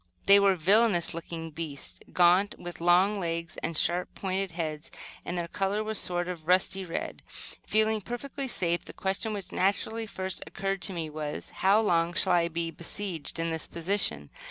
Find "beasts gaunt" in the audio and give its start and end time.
1.51-2.55